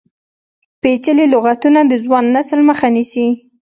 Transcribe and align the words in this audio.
پیچلي 0.81 1.25
لغتونه 1.33 1.79
د 1.85 1.93
ځوان 2.03 2.25
نسل 2.35 2.59
مخه 2.69 2.87
نیسي. 2.95 3.27